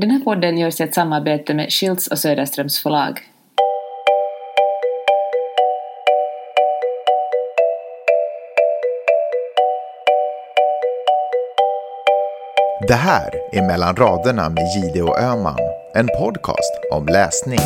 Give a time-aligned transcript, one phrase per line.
[0.00, 3.20] Den här podden görs i ett samarbete med Schilds och Söderströms förlag.
[12.88, 15.58] Det här är Mellan raderna med Gide och Öman,
[15.94, 17.60] en podcast om läsning.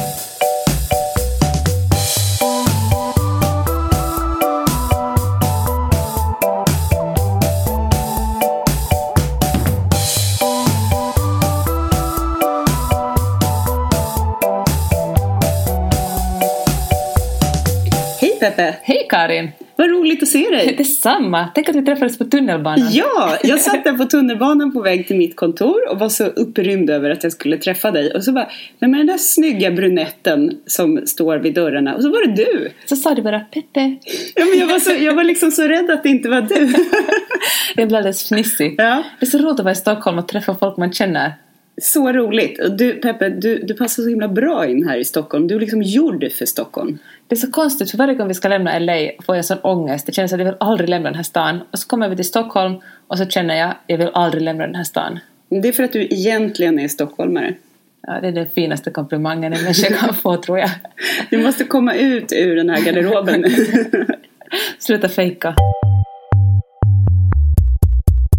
[19.34, 19.52] Karin!
[19.76, 20.74] Vad roligt att se dig!
[20.78, 21.48] Detsamma!
[21.54, 22.88] Tänk att vi träffades på tunnelbanan.
[22.92, 26.90] Ja, jag satt där på tunnelbanan på väg till mitt kontor och var så upprymd
[26.90, 28.10] över att jag skulle träffa dig.
[28.10, 28.48] Och så bara,
[28.80, 31.94] vem är den där snygga brunetten som står vid dörrarna?
[31.94, 32.70] Och så var det du!
[32.86, 33.96] Så sa du bara Peppe.
[34.34, 36.74] Ja, men jag, var så, jag var liksom så rädd att det inte var du.
[37.76, 38.74] Jag blev alldeles fnissig.
[38.78, 39.02] Ja.
[39.20, 41.32] Det är så roligt att vara i Stockholm och träffa folk man känner.
[41.82, 42.60] Så roligt!
[42.60, 45.46] Och du Peppe, du, du passar så himla bra in här i Stockholm.
[45.46, 46.98] Du är liksom gjord för Stockholm.
[47.28, 50.06] Det är så konstigt för varje gång vi ska lämna LA får jag sån ångest.
[50.06, 51.60] Det känns att jag vill aldrig lämna den här stan.
[51.70, 52.74] Och så kommer vi till Stockholm
[53.06, 55.18] och så känner jag jag vill aldrig lämna den här stan.
[55.48, 57.54] Det är för att du egentligen är stockholmare.
[58.06, 60.70] Ja, det är den finaste komplimangen en människa kan få tror jag.
[61.30, 63.44] Du måste komma ut ur den här garderoben.
[64.78, 65.54] Sluta fejka.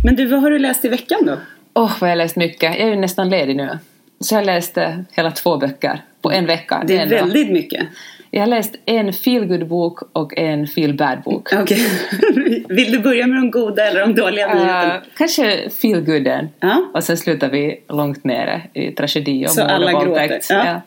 [0.06, 1.38] Men du, vad har du läst i veckan då?
[1.76, 2.64] Åh, vad jag har läst mycket.
[2.64, 3.78] Jag är ju nästan ledig nu.
[4.20, 6.84] Så jag läste hela två böcker på en vecka.
[6.88, 7.16] Det är en dag.
[7.18, 7.88] väldigt mycket.
[8.32, 11.54] Jag har läst en feel bok och en feel bok.
[11.54, 11.88] Okej.
[12.70, 14.96] Vill du börja med de goda eller de dåliga nyheterna?
[14.96, 16.50] Uh, kanske feel gooden.
[16.60, 16.86] Ja.
[16.94, 20.40] Och sen slutar vi långt nere i tragedi och Så alla gråter.
[20.50, 20.82] Ja.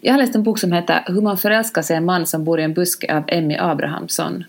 [0.00, 2.60] Jag har läst en bok som heter Hur man förälskar sig en man som bor
[2.60, 4.44] i en buske av Emmy Abrahamsson.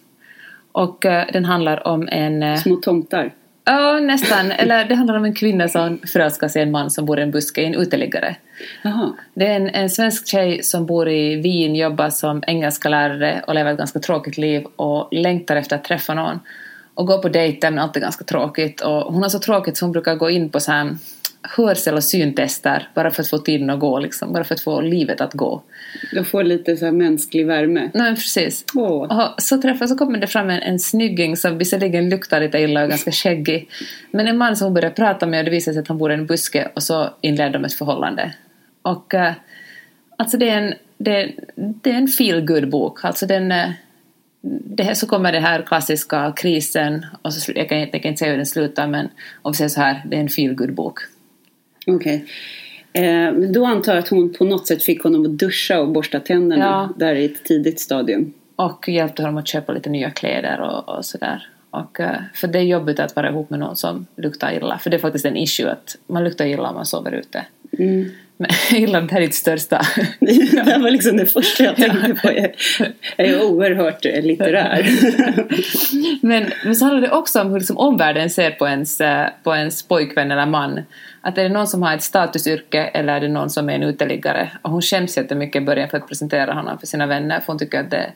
[0.71, 2.43] Och eh, den handlar om en...
[2.43, 3.31] eh, Små tomtar.
[3.69, 4.51] Ja, nästan.
[4.51, 7.21] Eller det handlar om en kvinna som förälskar sig i en man som bor i
[7.21, 8.35] en buske, en uteliggare.
[8.81, 9.13] Jaha.
[9.33, 13.55] Det är en, en svensk tjej som bor i Wien, jobbar som engelska lärare och
[13.55, 16.39] lever ett ganska tråkigt liv och längtar efter att träffa någon.
[16.93, 18.81] Och går på dejter men allt är ganska tråkigt.
[18.81, 20.97] Och hon har så tråkigt så hon brukar gå in på så här
[21.41, 24.33] hörsel och syntester bara för att få tiden att gå, liksom.
[24.33, 25.61] bara för att få livet att gå.
[26.13, 27.91] De får lite så här mänsklig värme.
[27.93, 28.65] Nej, precis.
[28.73, 32.83] Och så träffas så kommer det fram en, en snygging som visserligen luktar lite illa
[32.83, 33.69] och ganska skäggig.
[34.11, 36.11] Men en man som hon börjar prata med och det visar sig att han bor
[36.11, 38.33] i en buske och så inleder de ett förhållande.
[38.81, 39.33] Och eh,
[40.17, 43.05] alltså det är en, det, det är en feel good bok.
[43.05, 43.69] Alltså den, eh,
[44.41, 48.19] det här, så kommer det här klassiska krisen och så, jag, kan, jag kan inte
[48.19, 49.09] säga hur den slutar men
[49.41, 50.99] om vi säger så här, det är en feel good bok.
[51.87, 52.25] Okej.
[52.97, 56.19] Eh, då antar jag att hon på något sätt fick honom att duscha och borsta
[56.19, 57.05] tänderna Ja.
[57.05, 58.33] där i ett tidigt stadium.
[58.55, 61.47] Och hjälpte honom att köpa lite nya kläder och, och sådär.
[61.69, 64.77] Och, eh, för det är jobbigt att vara ihop med någon som luktar illa.
[64.77, 67.45] För det är faktiskt en issue att man luktar illa om man sover ute.
[67.79, 68.09] Mm.
[68.37, 68.49] Men
[68.79, 69.81] gillar det här är ditt största.
[70.19, 72.33] det här var liksom det första jag tänkte på.
[72.33, 72.51] Jag,
[73.17, 74.89] jag är oerhört litterär.
[76.25, 79.55] men, men så handlar det också om hur liksom omvärlden ser på ens, eh, på
[79.55, 80.79] ens pojkvän eller man.
[81.27, 83.83] Att är det någon som har ett statusyrke eller är det någon som är en
[83.83, 84.51] uteliggare?
[84.61, 87.59] Och hon skäms jättemycket i början för att presentera honom för sina vänner för hon
[87.59, 88.13] tycker att det är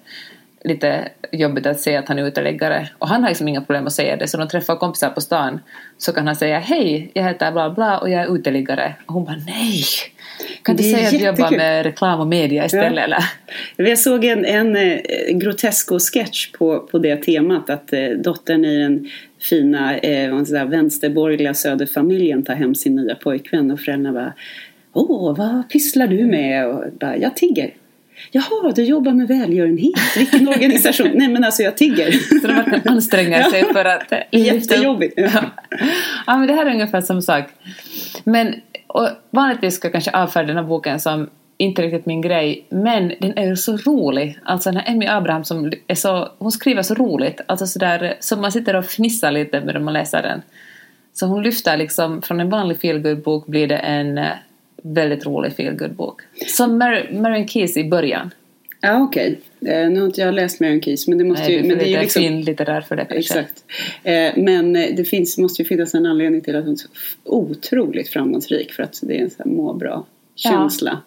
[0.63, 2.89] lite jobbigt att säga att han är uteliggare.
[2.99, 5.59] Och han har liksom inga problem att säga det så de träffar kompisar på stan
[5.97, 8.95] så kan han säga hej, jag heter bla bla och jag är uteliggare.
[9.05, 9.83] Och hon bara nej!
[10.63, 13.03] Kan du säga att du jobbar med reklam och media istället Ja.
[13.03, 13.89] eller?
[13.89, 14.99] Jag såg en, en eh,
[15.29, 19.09] Grotesco-sketch på, på det temat att eh, dottern i den
[19.39, 24.33] fina eh, säga, vänsterborgerliga söderfamiljen tar hem sin nya pojkvän och föräldrarna bara
[24.93, 26.67] Åh, vad pysslar du med?
[26.67, 27.73] Och bara, jag tigger.
[28.31, 30.17] Jaha, du jobbar med välgörenhet.
[30.17, 31.11] Vilken organisation?
[31.13, 32.11] Nej men alltså jag tigger.
[32.41, 35.13] Så de verkligen anstränger sig för att Jättejobbigt.
[35.17, 35.41] Ja.
[36.27, 37.43] Ja, men det här är ungefär samma sak.
[38.23, 38.55] Men
[38.93, 43.13] och vanligtvis ska jag kanske avfärda den här boken som inte riktigt min grej, men
[43.19, 44.39] den är ju så rolig.
[44.43, 48.35] Alltså den här Emmy Abraham som är så, hon skriver så roligt, alltså sådär, så
[48.37, 50.41] man sitter och fnissar lite medan man läser den.
[51.13, 54.29] Så hon lyfter liksom, från en vanlig feelgood-bok blir det en eh,
[54.83, 56.21] väldigt rolig feelgood-bok.
[56.47, 58.31] Som Mar- Marion Keys i början.
[58.81, 59.39] Ja, okej.
[59.65, 61.61] Eh, nu har inte jag läst Marion Keys, men det måste Nej, ju...
[61.61, 63.39] det är Men det är ju lite liksom, fin litterär för det kanske.
[63.39, 63.63] Exakt.
[64.03, 66.87] Eh, men eh, det finns, måste ju finnas en anledning till att hon är så
[67.23, 70.05] otroligt framgångsrik för att det är en sån här må bra
[70.35, 71.01] känsla.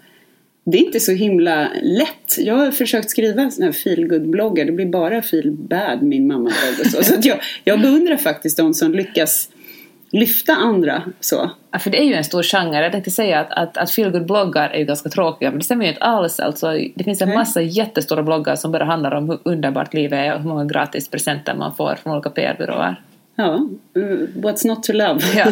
[0.65, 2.39] Det är inte så himla lätt.
[2.39, 4.65] Jag har försökt skriva såna här feelgood-bloggar.
[4.65, 6.51] Det blir bara feel bad, min mamma
[6.81, 7.03] och så.
[7.03, 9.49] så att jag, jag beundrar faktiskt de som lyckas
[10.15, 11.51] lyfta andra så.
[11.71, 12.83] Ja, för det är ju en stor genre.
[12.83, 15.91] Jag tänkte säga att, att, att feelgood-bloggar är ju ganska tråkiga, men det stämmer ju
[15.91, 16.41] inte alls.
[16.41, 17.39] Alltså, det finns en Nej.
[17.39, 21.09] massa jättestora bloggar som bara handlar om hur underbart livet är och hur många gratis
[21.09, 23.01] presenter man får från olika PR-byråer.
[23.37, 25.21] Ja, mm, what's not to love?
[25.37, 25.47] Ja.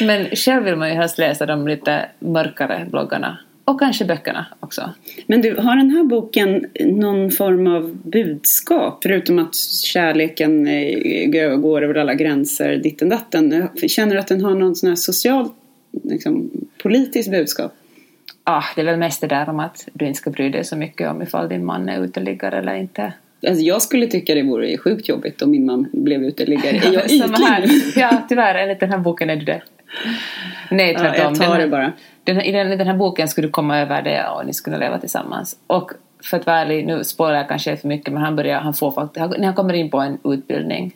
[0.06, 3.38] Men själv vill man ju helst läsa de lite mörkare bloggarna.
[3.72, 4.90] Och kanske böckerna också.
[5.26, 8.98] Men du, har den här boken någon form av budskap?
[9.02, 9.54] Förutom att
[9.84, 13.68] kärleken eh, går- över alla gränser, ditten datten.
[13.88, 15.48] Känner du att den har någon sån här social,
[16.02, 16.50] liksom,
[16.82, 17.72] politiskt budskap?
[18.44, 20.76] Ah, det är väl mest det där om att du inte ska bry dig så
[20.76, 23.12] mycket om ifall din man är uteliggare eller inte.
[23.46, 26.76] Alltså jag skulle tycka det vore sjukt jobbigt om min man blev uteliggare.
[26.76, 27.82] Är jag ytlig?
[27.96, 28.54] Ja, tyvärr.
[28.54, 29.62] Enligt den här boken är du det.
[30.70, 31.24] Nej, Ja, tvärtom.
[31.24, 31.92] jag tar det bara.
[32.24, 34.98] Den, I den, den här boken skulle du komma över det och ni skulle leva
[34.98, 35.56] tillsammans.
[35.66, 35.90] Och
[36.24, 38.90] för att vara ärlig, nu spoilar jag kanske för mycket, men han börjar, han får
[38.92, 40.92] faktiskt, när han kommer in på en utbildning,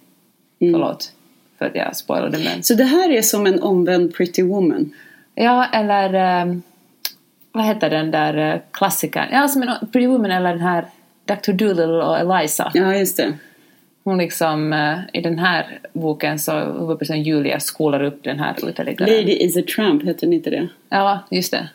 [0.61, 0.73] Mm.
[0.75, 1.13] förlåt
[1.59, 2.63] för att jag spoilade men.
[2.63, 4.93] Så det här är som en omvänd Pretty Woman.
[5.35, 6.63] Ja, eller ehm,
[7.53, 9.29] vad heter den där eh, klassikern?
[9.33, 10.85] Ja, som en Pretty Woman eller den här
[11.25, 11.53] Dr.
[11.53, 12.71] Dolittle och Eliza.
[12.75, 13.33] Ja, just det.
[14.07, 19.15] Hon liksom, eh, i den här boken så huvudpersonen Julia skolar upp den här uteliggaren.
[19.15, 20.69] Lady is a Trump, heter den inte det?
[20.89, 21.69] Ja, just det.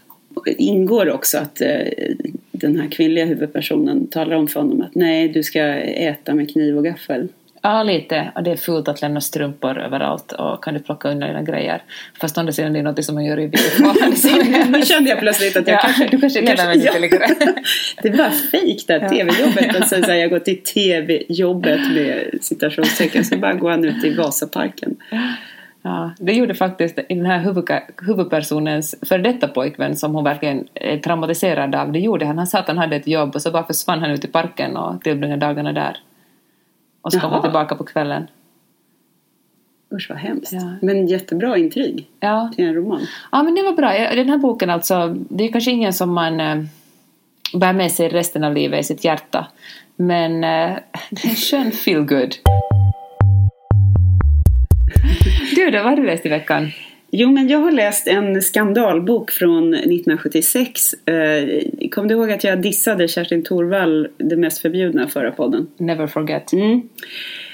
[0.46, 1.70] Det ingår också att eh,
[2.52, 6.78] den här kvinnliga huvudpersonen talar om för honom att nej, du ska äta med kniv
[6.78, 7.28] och gaffel.
[7.64, 8.32] Ja, lite.
[8.36, 11.84] Och det är fult att lämna strumpor överallt och kan du plocka undan dina grejer.
[12.22, 13.96] Fast å andra sidan det är något som man gör i fall.
[14.72, 16.08] Nu kände jag plötsligt att jag Ja, kanske...
[16.08, 16.92] du kanske lever med ja.
[16.92, 17.28] ytterligare.
[18.02, 19.76] Det var fejk det här tv-jobbet.
[19.76, 24.14] Alltså, så här, jag går till tv-jobbet med citationstecken så bara går han ut i
[24.14, 24.96] Vasaparken.
[25.84, 30.68] Ja, det gjorde faktiskt i den här huvudka- huvudpersonens för detta pojkvän som hon verkligen
[30.74, 31.92] är traumatiserad av.
[31.92, 32.38] Det gjorde han.
[32.38, 34.78] Han sa att han hade ett jobb och så bara försvann han ut i parken
[34.78, 35.98] och tillbringade dagarna där.
[37.02, 37.42] Och så kom han Jaha.
[37.42, 38.28] tillbaka på kvällen.
[39.94, 40.54] Usch vad hemskt.
[40.54, 40.74] Ja.
[40.82, 42.52] Men jättebra intrig Ja.
[42.56, 43.02] till en roman.
[43.32, 43.90] ja, men det var bra.
[44.16, 46.64] Den här boken alltså, det är kanske ingen som man eh,
[47.54, 49.48] bär med sig resten av livet i sitt hjärta.
[49.96, 50.78] Men eh,
[51.10, 52.36] det är en skön feel good.
[55.56, 56.72] Du då, vad har du läst i veckan?
[57.14, 60.94] Jo, men jag har läst en skandalbok från 1976.
[60.94, 65.68] Eh, Kommer du ihåg att jag dissade Kerstin Thorvall, Det mest förbjudna, förra podden?
[65.78, 66.54] Never forget.
[66.54, 66.82] Mm.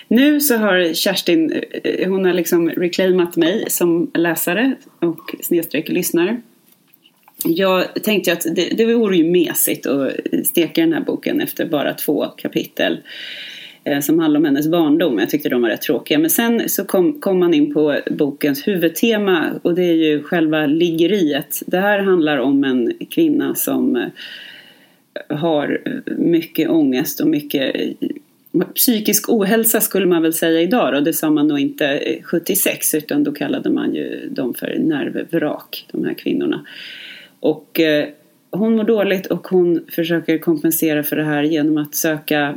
[0.07, 6.41] Nu så har Kerstin, eh, hon har liksom reclaimat mig som läsare och snedstreck lyssnare.
[7.45, 10.11] Jag tänkte att det, det vore ju mesigt att
[10.45, 12.97] steka den här boken efter bara två kapitel
[13.87, 15.19] Eh, som handlar om hennes barndom.
[15.19, 16.19] Jag tyckte de var rätt tråkiga.
[16.19, 20.65] Men sen så kom, kom man in på bokens huvudtema och det är ju själva
[20.65, 21.63] liggeriet.
[21.67, 24.07] Det här handlar om en kvinna som eh,
[25.37, 25.81] har
[26.17, 30.99] mycket ångest och mycket eh, psykisk ohälsa skulle man väl säga idag då.
[30.99, 36.05] Det sa man nog inte 76 utan då kallade man ju dem för nervvrak, de
[36.05, 36.65] här kvinnorna.
[37.39, 37.79] Och
[38.51, 42.55] hon mår dåligt och hon försöker kompensera för det här genom att söka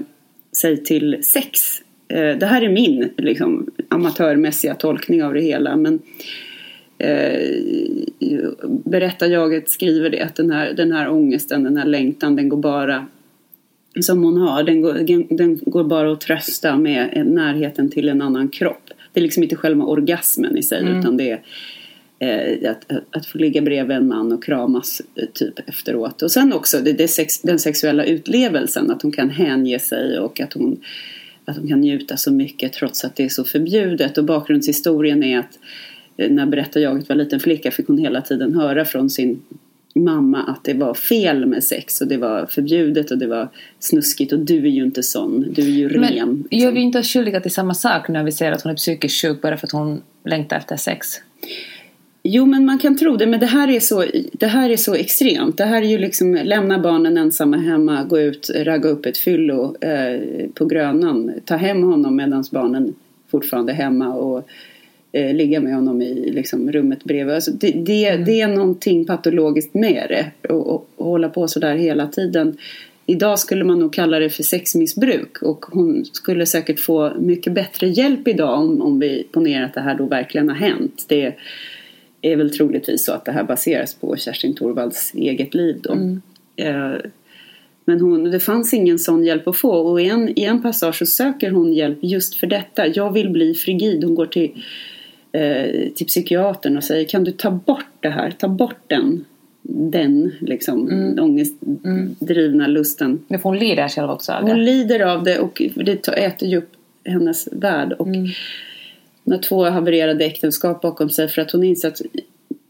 [0.57, 1.83] sig till sex.
[2.09, 6.01] Eh, det här är min liksom, amatörmässiga tolkning av det hela men
[6.99, 7.41] eh,
[8.85, 13.07] berättarjaget skriver det att den här, den här ångesten, den här längtan den går bara
[14.01, 14.95] som hon har, den går,
[15.37, 18.91] den går bara att trösta med en närheten till en annan kropp.
[19.13, 21.41] Det är liksom inte själva orgasmen i sig utan det är
[22.21, 26.23] eh, att, att, få ligga bredvid en man och kramas eh, typ efteråt.
[26.23, 30.41] Och sen också det, det sex, den sexuella utlevelsen, att hon kan hänge sig och
[30.41, 30.81] att hon,
[31.45, 34.19] att hon kan njuta så mycket trots att det är så förbjudet.
[34.19, 35.59] Och bakgrundshistorien är att
[36.17, 39.43] eh, när berättarjaget var liten flicka fick hon hela tiden höra från sin
[39.95, 43.49] mamma att det var fel med sex och det var förbjudet och det var
[43.79, 46.01] snuskigt och du är ju inte sån, du är ju ren.
[46.01, 46.59] Men liksom.
[46.59, 49.23] gör vi inte oss skyldiga till samma sak när vi ser att hon är psykiskt
[49.23, 51.09] sjuk bara för att hon längtar efter sex?
[52.23, 53.27] Jo, men man kan tro det.
[53.27, 55.59] Men det här, är så, det här är så extremt.
[55.59, 59.77] Det här är ju liksom lämna barnen ensamma hemma, gå ut, ragga upp ett fyllo
[59.81, 60.21] eh,
[60.55, 61.33] på Grönan.
[61.45, 62.95] Ta hem honom medan barnen
[63.31, 64.49] fortfarande är hemma och
[65.13, 67.35] eh, ligga med honom i liksom, rummet bredvid.
[67.35, 68.25] Alltså, det, det, mm.
[68.25, 70.53] det är någonting patologiskt med det.
[70.53, 72.57] Och, och, och hålla på sådär hela tiden.
[73.07, 77.89] Idag skulle man nog kalla det för sexmissbruk och hon skulle säkert få mycket bättre
[77.89, 81.05] hjälp idag om, om vi ponerar att det här då verkligen har hänt.
[81.09, 81.35] Det
[82.23, 85.93] är väl troligtvis så att det här baseras på Kerstin Thorvalds eget liv då.
[85.93, 86.23] Mm.
[86.57, 87.01] Eh,
[87.85, 90.99] men hon, det fanns ingen sån hjälp att få och i en, i en passage
[90.99, 92.87] så söker hon hjälp just för detta.
[92.87, 94.05] Jag vill bli frigid.
[94.05, 94.65] Hon går till,
[95.33, 99.25] eh, till psykiatern och säger kan du ta bort det här, ta bort den
[99.63, 101.25] den liksom, mm.
[101.25, 102.71] ångestdrivna mm.
[102.71, 103.25] lusten.
[103.29, 104.51] Men hon lider själv också av det?
[104.51, 106.71] Hon lider av det och det äter ju upp
[107.05, 107.93] hennes värld.
[107.93, 108.27] Och mm.
[109.31, 112.01] Hon har två havererade äktenskap bakom sig för att hon inser att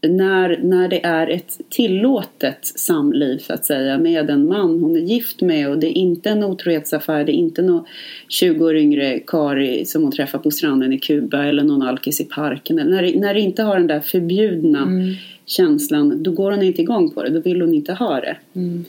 [0.01, 4.99] när, när det är ett tillåtet samliv så att säga med en man hon är
[4.99, 7.85] gift med och det är inte en otrohetsaffär, det är inte någon
[8.27, 12.25] 20 år yngre Kari som hon träffar på stranden i Kuba eller någon alkis i
[12.25, 12.75] parken.
[12.75, 15.13] När det, när det inte har den där förbjudna mm.
[15.45, 18.37] känslan då går hon inte igång på det, då vill hon inte ha det.
[18.53, 18.85] Mm.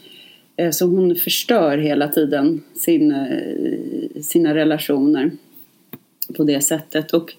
[0.57, 5.31] Eh, så hon förstör hela tiden sin, eh, sina relationer
[6.33, 7.13] på det sättet.
[7.13, 7.35] Och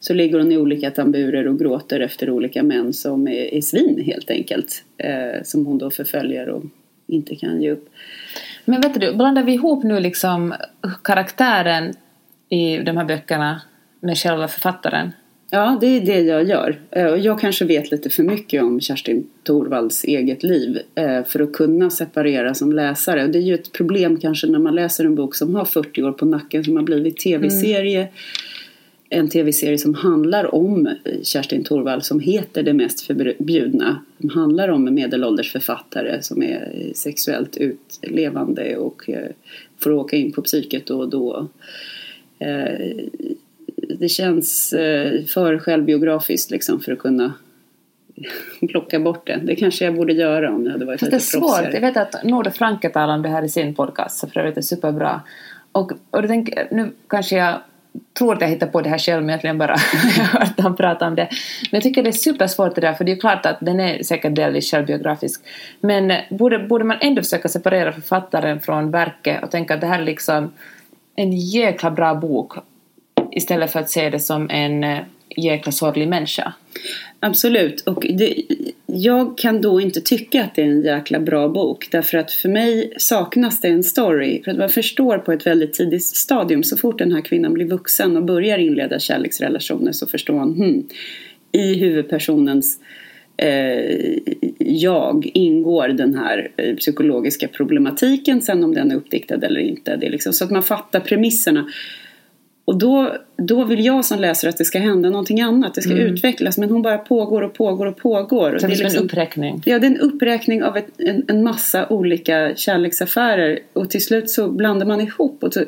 [0.00, 4.02] så ligger hon i olika tamburer och gråter efter olika män som är, är svin
[4.06, 4.84] helt enkelt.
[4.96, 6.64] Eh, som hon då förföljer och
[7.06, 7.88] inte kan ge upp.
[8.64, 10.54] Men vet du, blandar vi ihop nu liksom
[11.04, 11.94] karaktären
[12.48, 13.62] i de här böckerna
[14.00, 15.12] med själva författaren?
[15.50, 16.80] Ja, det är det jag gör.
[16.90, 21.52] Eh, jag kanske vet lite för mycket om Kerstin Thorvalds eget liv eh, för att
[21.52, 23.24] kunna separera som läsare.
[23.24, 26.02] Och det är ju ett problem kanske när man läser en bok som har 40
[26.02, 28.00] år på nacken som har blivit tv-serie.
[28.00, 28.12] Mm
[29.10, 30.88] en tv-serie som handlar om
[31.22, 34.02] Kerstin Thorvald som heter Det mest förbjudna.
[34.20, 39.28] Som handlar om en medelålders författare som är sexuellt utlevande och eh,
[39.78, 41.48] får åka in på psyket då och då.
[43.82, 47.32] Eh, det känns eh, för självbiografiskt liksom för att kunna
[48.68, 49.40] plocka bort det.
[49.42, 51.46] Det kanske jag borde göra om jag hade varit lite proffsigare.
[51.50, 51.74] Det är svårt.
[51.74, 54.56] Jag vet att Norde Franke talar om det här i sin podcast, så för övrigt
[54.56, 55.20] är superbra.
[55.72, 57.54] Och, och jag tänker, nu kanske jag
[58.18, 59.76] tror att jag hittar på det här själv men egentligen bara
[60.32, 61.28] hört han prata om det.
[61.70, 63.80] Men jag tycker det är supersvårt det där för det är ju klart att den
[63.80, 65.42] är säkert delvis självbiografisk.
[65.80, 69.98] Men borde, borde man ändå försöka separera författaren från verket och tänka att det här
[69.98, 70.52] är liksom
[71.16, 72.52] en jäkla bra bok
[73.32, 74.98] istället för att se det som en eh,
[75.36, 76.52] jäkla sorglig människa.
[77.20, 78.42] Absolut, och det,
[78.86, 81.88] jag kan då inte tycka att det är en jäkla bra bok.
[81.90, 84.42] Därför att för mig saknas det en story.
[84.42, 87.66] För att man förstår på ett väldigt tidigt stadium, så fort den här kvinnan blir
[87.66, 90.88] vuxen och börjar inleda kärleksrelationer så förstår man, hmm,
[91.52, 92.80] i huvudpersonens
[93.36, 94.18] eh,
[94.58, 98.42] jag ingår den här eh, psykologiska problematiken.
[98.42, 99.96] Sen om den är uppdiktad eller inte.
[99.96, 101.66] Det är liksom, så att man fattar premisserna.
[102.68, 105.92] Och då, då vill jag som läser att det ska hända någonting annat, det ska
[105.92, 106.06] mm.
[106.06, 106.58] utvecklas.
[106.58, 108.58] Men hon bara pågår och pågår och pågår.
[108.58, 109.62] Så det är liksom, en uppräkning?
[109.64, 113.58] Ja, det är en uppräkning av ett, en, en, massa olika kärleksaffärer.
[113.72, 115.44] Och till slut så blandar man ihop.
[115.44, 115.60] Och så,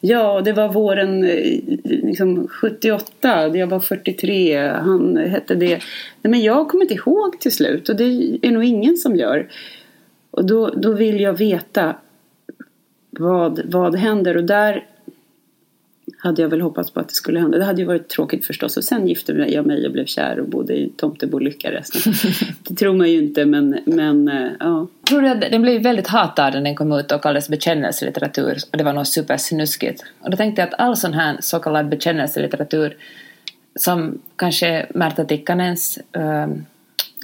[0.00, 5.80] ja, det var våren eh, liksom, 78, jag var 43, han hette det.
[6.22, 8.04] Nej, men jag kommer inte ihåg till slut och det
[8.42, 9.48] är nog ingen som gör.
[10.30, 11.96] Och då, då vill jag veta
[13.10, 14.36] vad, vad händer.
[14.36, 14.84] Och där
[16.22, 17.58] hade jag väl hoppats på att det skulle hända.
[17.58, 18.76] Det hade ju varit tråkigt förstås.
[18.76, 22.12] Och sen gifte jag mig och blev kär och bodde i Tomtebo lycka resten.
[22.68, 24.86] det tror man ju inte men, men äh, ja.
[25.08, 28.78] Tror du att den blev väldigt hatad när den kom ut och kallades bekännelselitteratur och
[28.78, 30.04] det var något supersnuskigt.
[30.20, 32.96] Och då tänkte jag att all sån här så kallad bekännelselitteratur
[33.76, 36.66] som kanske Märta Tikkanens ähm,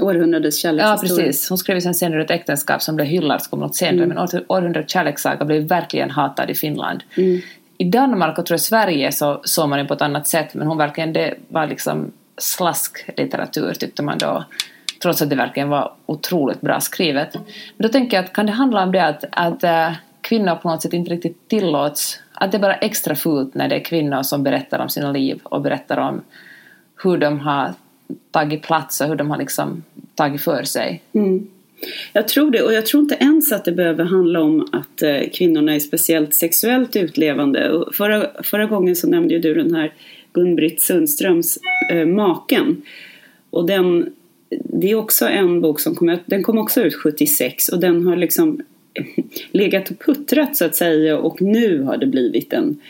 [0.01, 1.25] Århundradets kärlekshistoria.
[1.25, 1.49] Ja, precis.
[1.49, 4.09] Hon skrev ju sen senare ett äktenskap som blev hyllad, som något senare, mm.
[4.09, 7.03] men Århundradets kärlekssaga blev verkligen hatad i Finland.
[7.17, 7.41] Mm
[7.79, 10.67] i Danmark och tror jag Sverige så såg man det på ett annat sätt men
[10.67, 14.45] hon verkligen, det var liksom slasklitteratur tyckte man då
[15.03, 17.35] trots att det verkligen var otroligt bra skrivet.
[17.35, 17.43] Men
[17.77, 20.83] då tänker jag att kan det handla om det att, att äh, kvinnor på något
[20.83, 24.43] sätt inte riktigt tillåts, att det är bara extra fult när det är kvinnor som
[24.43, 26.23] berättar om sina liv och berättar om
[27.03, 27.75] hur de har
[28.31, 29.83] tagit plats och hur de har liksom
[30.15, 31.03] tagit för sig.
[31.13, 31.51] Mm.
[32.13, 35.21] Jag tror det och jag tror inte ens att det behöver handla om att eh,
[35.33, 37.85] kvinnorna är speciellt sexuellt utlevande.
[37.93, 39.93] Förra, förra gången så nämnde ju du den här
[40.33, 41.59] Gun-Britt Sundströms
[41.93, 42.83] eh, Maken.
[43.51, 44.13] Och den,
[44.51, 48.07] det är också en bok som kom ut, den kom också ut 76 och den
[48.07, 48.61] har liksom
[49.51, 52.81] legat och puttrat så att säga och nu har det blivit en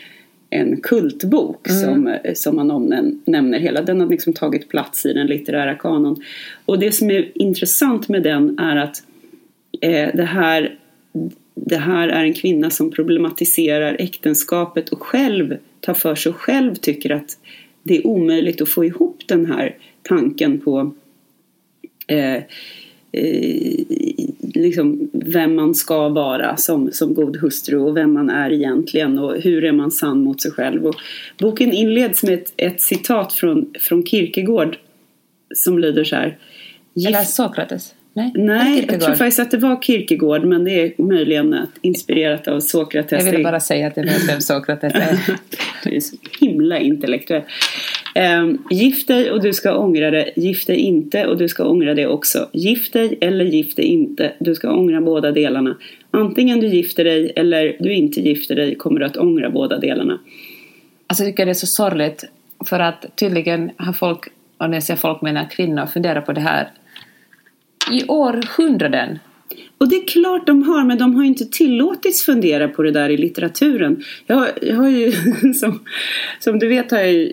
[0.49, 3.81] en kultbok som, som man omnämner hela.
[3.81, 6.23] Den har liksom tagit plats i den litterära kanon.
[6.65, 9.03] Och det som är intressant med den är att
[9.81, 10.75] eh, det, här,
[11.55, 16.75] det här är en kvinna som problematiserar äktenskapet och själv tar för sig och själv
[16.75, 17.37] tycker att
[17.83, 20.93] det är omöjligt att få ihop den här tanken på
[22.07, 22.43] eh,
[23.11, 23.85] eh,
[24.41, 29.41] liksom vem man ska vara som, som god hustru och vem man är egentligen och
[29.41, 30.85] hur är man sann mot sig själv.
[30.85, 30.95] Och
[31.39, 34.77] boken inleds med ett, ett citat från, från Kierkegaard
[35.55, 36.37] som lyder så här.
[37.07, 37.93] Eller Sokrates?
[38.13, 42.59] Nej, Nej jag tror faktiskt att det var Kierkegaard men det är möjligen inspirerat av
[42.59, 43.25] Sokrates.
[43.25, 45.19] Jag ville bara säga att jag vet vem Sokrates är.
[45.83, 47.43] du är så himla intellektuell.
[48.15, 50.31] Ehm, gift dig och du ska ångra det.
[50.35, 52.49] Gift dig inte och du ska ångra det också.
[52.53, 54.33] Gift dig eller gift dig inte.
[54.39, 55.77] Du ska ångra båda delarna.
[56.11, 60.19] Antingen du gifter dig eller du inte gifter dig kommer du att ångra båda delarna.
[61.07, 62.25] Alltså jag tycker det är så sorgligt
[62.65, 66.41] för att tydligen har folk, och när jag säger folk menar kvinnor, funderat på det
[66.41, 66.71] här
[67.91, 69.19] i århundraden.
[69.77, 73.09] Och det är klart de har, men de har inte tillåtits fundera på det där
[73.09, 74.03] i litteraturen.
[74.27, 75.11] Jag, jag har ju,
[75.53, 75.79] som,
[76.39, 77.31] som du vet har jag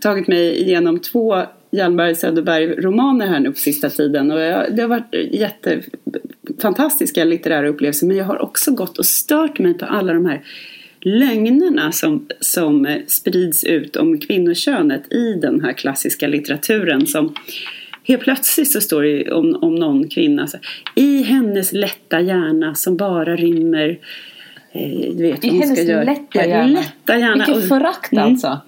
[0.00, 4.30] tagit mig igenom två Hjalmar Söderberg-romaner här nu på sista tiden.
[4.30, 8.06] Och jag, det har varit jättefantastiska litterära upplevelser.
[8.06, 10.42] Men jag har också gått och stört mig på alla de här
[11.00, 17.06] lögnerna som, som sprids ut om kvinnokönet i den här klassiska litteraturen.
[17.06, 17.34] Som
[18.08, 20.58] Helt plötsligt så står det om, om någon kvinna så,
[20.94, 23.98] I hennes lätta hjärna som bara rymmer
[24.72, 26.66] eh, du vet, I hennes ska lätta hjärna.
[26.66, 27.44] lätta hjärna.
[27.46, 28.24] Vilket förakt mm.
[28.24, 28.60] alltså.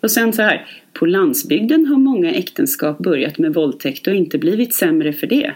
[0.00, 0.66] Och sen så här.
[0.92, 5.52] På landsbygden har många äktenskap börjat med våldtäkt och inte blivit sämre för det.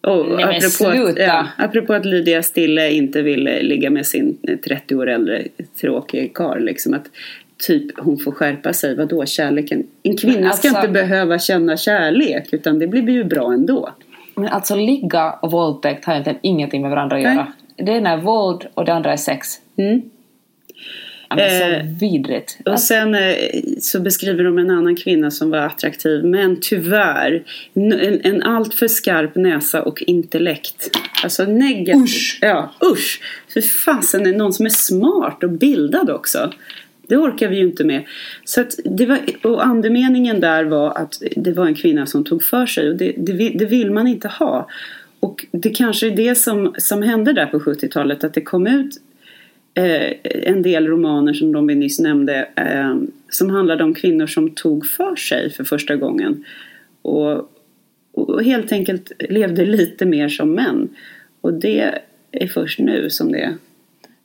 [0.00, 1.08] Och Nej, apropå, sluta.
[1.08, 5.42] Att, ja, apropå att Lydia Stille inte ville ligga med sin 30 år äldre
[5.80, 6.64] tråkig karl.
[6.64, 7.10] Liksom att
[7.58, 8.96] typ hon får skärpa sig.
[8.96, 9.86] Vadå kärleken?
[10.02, 13.90] En kvinna alltså, ska inte behöva känna kärlek utan det blir ju bra ändå.
[14.34, 17.34] Men alltså ligga och våldtäkt har egentligen ingenting med varandra att Nej.
[17.34, 17.52] göra.
[17.76, 19.48] Det ena är våld och det andra är sex.
[19.76, 20.02] Mm.
[21.28, 22.58] Men så eh, vidrigt.
[22.64, 23.34] Och sen eh,
[23.80, 27.44] så beskriver de en annan kvinna som var attraktiv men tyvärr
[27.74, 30.90] en, en alltför skarp näsa och intellekt.
[31.24, 32.04] Alltså negativt.
[32.04, 32.38] Usch!
[32.40, 33.20] Ja, usch!
[33.52, 36.52] För fasen är någon som är smart och bildad också.
[37.08, 38.04] Det orkar vi ju inte med.
[38.44, 42.42] Så att det var, och andemeningen där var att det var en kvinna som tog
[42.42, 44.68] för sig och det, det, det vill man inte ha.
[45.20, 48.96] Och det kanske är det som, som hände där på 70-talet att det kom ut
[49.74, 52.96] eh, en del romaner som de vi nyss nämnde eh,
[53.28, 56.44] som handlade om kvinnor som tog för sig för första gången.
[57.02, 57.50] Och,
[58.12, 60.88] och helt enkelt levde lite mer som män.
[61.40, 62.00] Och det
[62.32, 63.54] är först nu som det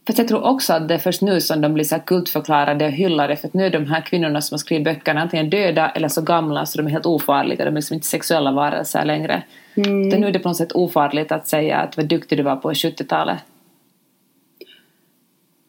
[0.07, 2.91] Fast jag tror också att det är först nu som de blir så kultförklarade och
[2.91, 6.07] hyllade för att nu är de här kvinnorna som har skrivit böckerna antingen döda eller
[6.07, 7.65] så gamla så de är helt ofarliga.
[7.65, 9.43] De är liksom inte sexuella varelser längre.
[9.75, 10.09] Mm.
[10.09, 12.71] nu är det på något sätt ofarligt att säga att vad duktig du var på
[12.71, 13.37] 70-talet.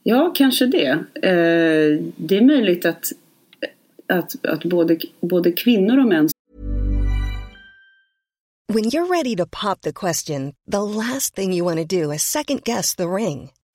[0.03, 0.89] Ja, kanske det.
[1.15, 3.13] Eh, det är möjligt att,
[4.07, 6.29] att, att både, både kvinnor och män
[8.73, 12.23] When you're ready to pop the question, the last thing you want to do is
[12.23, 13.51] second guess the ring.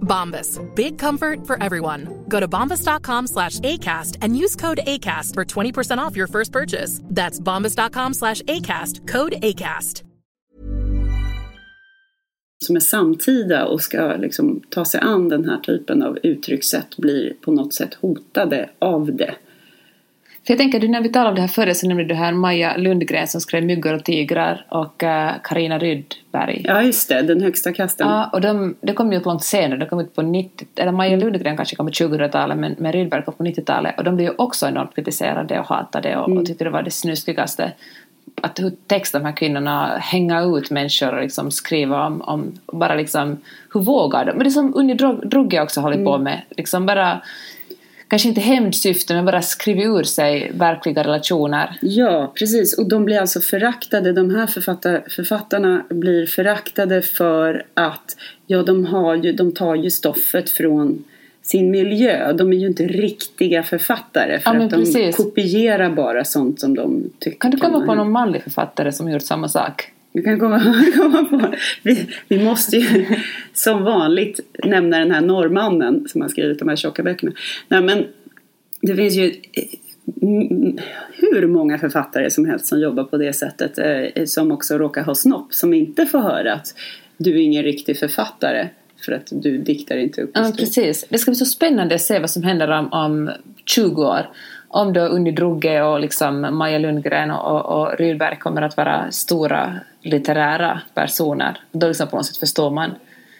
[0.00, 0.58] Bombas.
[0.74, 2.24] Big comfort for everyone.
[2.28, 7.00] Go to bombas.com slash ACAST and use code ACAST for 20% off your first purchase.
[7.04, 9.06] That's bombas.com slash ACAST.
[9.06, 10.02] Code ACAST.
[12.66, 17.32] som är samtida och ska liksom ta sig an den här typen av uttryckssätt blir
[17.40, 19.34] på något sätt hotade av det.
[20.50, 22.76] För jag tänker, när vi talade om det här förra så nämnde du här Maja
[22.76, 25.04] Lundgren som skrev Myggor och tigrar och
[25.42, 26.64] Karina uh, Rydberg.
[26.64, 28.08] Ja, just det, Den högsta kasten.
[28.08, 30.92] Ja, och de, det kom ju ut långt senare, de kom ut på 90 eller
[30.92, 34.28] Maja Lundgren kanske kom på 2000-talet men, men Rydberg kom på 90-talet och de blev
[34.28, 36.38] ju också enormt kritiserade och hatade och, mm.
[36.38, 37.72] och tyckte det var det snuskigaste
[38.42, 42.94] att hur text de här kvinnorna hänga ut människor och liksom skriva om, om bara
[42.94, 43.36] liksom
[43.74, 44.32] hur vågar de?
[44.32, 46.06] Men det som Unni Drugge också håller mm.
[46.06, 47.20] på med, liksom bara
[48.10, 51.78] kanske inte hämndsyfte men bara skriva ur sig verkliga relationer.
[51.80, 52.78] Ja, precis.
[52.78, 58.84] Och de blir alltså föraktade, de här författar, författarna blir föraktade för att ja, de,
[58.84, 61.04] har ju, de tar ju stoffet från
[61.42, 62.32] sin miljö.
[62.32, 65.16] De är ju inte riktiga författare för ja, att de precis.
[65.16, 67.38] kopierar bara sånt som de tycker.
[67.38, 69.92] Kan du komma på någon manlig författare som gjort samma sak?
[70.12, 71.54] Du kan komma, komma på.
[71.82, 73.06] Vi, vi måste ju
[73.52, 77.32] som vanligt nämna den här norrmannen som har skrivit de här tjocka böckerna.
[77.68, 78.06] Nej, men
[78.80, 79.34] det finns ju
[81.12, 85.14] hur många författare som helst som jobbar på det sättet eh, som också råkar ha
[85.14, 86.74] snopp som inte får höra att
[87.16, 88.68] du är ingen riktig författare
[89.04, 91.06] för att du diktar inte upp Ja, precis.
[91.08, 93.30] Det ska bli så spännande att se vad som händer om, om
[93.64, 94.30] 20 år.
[94.72, 99.80] Om då Unni Drugge och liksom Maja Lundgren och, och Rydberg kommer att vara stora
[100.02, 101.60] litterära personer.
[101.72, 102.90] Då liksom på något sätt förstår man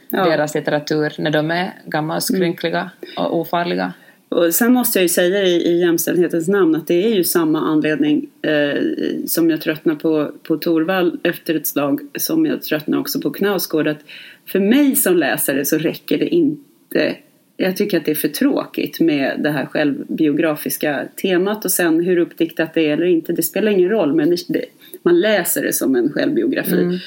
[0.09, 0.25] ja.
[0.25, 3.27] deras litteratur när de är gamla och skrynkliga mm.
[3.27, 3.93] och ofarliga.
[4.29, 7.61] Och sen måste jag ju säga i, i jämställdhetens namn att det är ju samma
[7.61, 8.83] anledning eh,
[9.27, 13.89] som jag tröttnar på, på Torvald efter ett slag som jag tröttnar också på Knausgård.
[13.89, 14.01] Att
[14.47, 17.17] för mig som läsare så räcker det inte
[17.63, 22.19] jag tycker att det är för tråkigt med det här självbiografiska temat och sen hur
[22.19, 24.65] uppdiktat det är eller inte, det spelar ingen roll men det,
[25.03, 26.83] man läser det som en självbiografi.
[26.83, 26.99] Mm.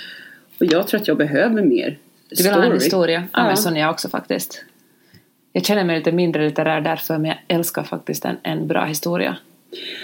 [0.60, 1.98] Och jag tror att jag behöver mer
[2.30, 3.24] Du vill ha en historia?
[3.34, 4.66] Ja, men sån är jag också faktiskt.
[5.54, 9.38] Jag känner mig lite mindre litterär därför men jag älskar faktiskt en, en bra historia.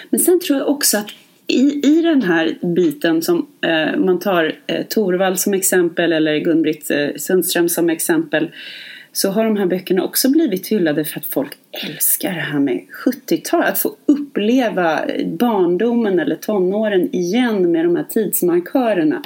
[0.09, 1.09] Men sen tror jag också att
[1.47, 6.91] i, i den här biten som eh, man tar eh, Torvald som exempel eller Gun-Britt
[6.91, 8.51] eh, Sundström som exempel
[9.11, 12.85] så har de här böckerna också blivit hyllade för att folk älskar det här med
[13.05, 19.23] 70-talet Att få uppleva barndomen eller tonåren igen med de här tidsmarkörerna.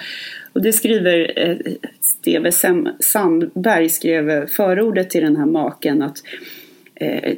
[0.53, 1.57] Och det skriver eh,
[1.99, 2.51] Steve
[2.99, 6.23] Sandberg skrev förordet till den här maken att
[6.95, 7.33] eh,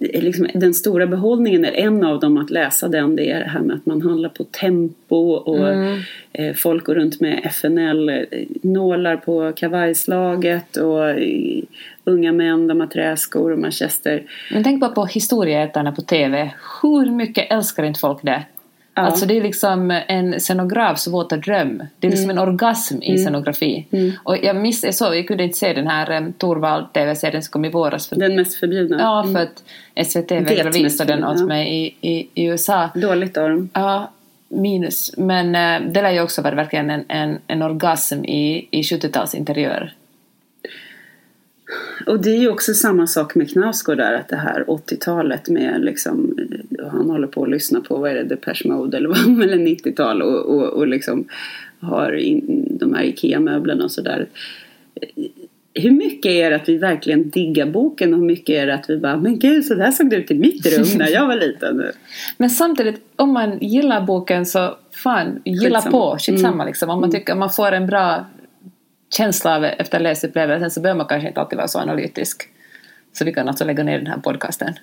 [0.00, 3.16] liksom, den stora behållningen är en av dem att läsa den.
[3.16, 6.00] Det är det här med att man handlar på tempo och mm.
[6.32, 11.62] eh, folk går runt med FNL-nålar på kavajslaget och eh,
[12.04, 14.22] unga män, de har träskor och manchester.
[14.52, 16.50] Men tänk bara på historieätarna på TV.
[16.82, 18.42] Hur mycket älskar inte folk det?
[19.00, 19.06] Ja.
[19.06, 21.82] Alltså det är liksom en scenografs våta dröm.
[21.98, 22.38] Det är liksom mm.
[22.38, 23.18] en orgasm i mm.
[23.18, 23.86] scenografi.
[23.90, 24.12] Mm.
[24.22, 27.52] Och jag, miss, jag, såg, jag kunde inte se den här um, Torvald TV-serien som
[27.52, 28.08] kom i våras.
[28.08, 28.96] För, den mest förbjudna?
[29.00, 29.62] Ja, för att
[30.06, 32.88] SVT vägrade visa den åt mig i, i, i, USA.
[32.94, 33.68] Dåligt av dem.
[33.72, 34.10] Ja,
[34.48, 35.16] minus.
[35.16, 39.90] Men uh, det lär ju också vara verkligen en, en, en orgasm i, i 70-talsinteriör.
[42.06, 45.84] Och det är ju också samma sak med Knausgård där, att det här 80-talet med
[45.84, 46.38] liksom,
[46.90, 50.22] han håller på att lyssna på, vad är det, Depeche Mode eller vad, eller 90-tal
[50.22, 51.28] och, och, och liksom
[51.80, 54.28] har in, de här IKEA-möblerna och sådär.
[55.74, 58.90] Hur mycket är det att vi verkligen diggar boken och hur mycket är det att
[58.90, 61.36] vi bara, men gud så där såg det ut i mitt rum när jag var
[61.36, 61.82] liten.
[62.38, 66.12] men samtidigt, om man gillar boken så fan, gilla skitsamma.
[66.12, 66.66] på, skitsamma mm.
[66.66, 66.90] liksom.
[66.90, 67.20] Om man mm.
[67.20, 68.26] tycker man får en bra
[69.16, 72.42] känsla av efter läsupplevelsen så behöver man kanske inte alltid vara så analytisk.
[73.12, 74.74] Så vi kan alltså lägga ner den här podcasten.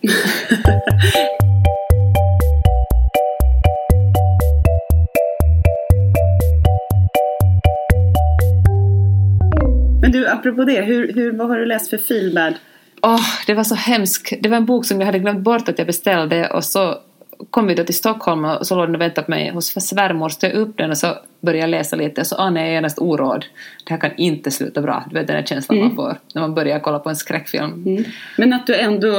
[10.02, 12.54] Men du, apropå det, hur, hur, vad har du läst för feelbad?
[13.02, 14.34] Oh, det var så hemskt.
[14.42, 16.98] Det var en bok som jag hade glömt bort att jag beställde och så
[17.50, 20.30] kom vi då till Stockholm och så låg den och väntade på mig hos svärmor.
[20.30, 21.08] Så jag upp den och så
[21.42, 23.46] började jag läsa lite och så anade jag genast oråd.
[23.86, 25.06] Det här kan inte sluta bra.
[25.10, 25.88] Du vet den där känslan mm.
[25.88, 27.84] man får när man börjar kolla på en skräckfilm.
[27.86, 28.04] Mm.
[28.38, 29.12] Men att du ändå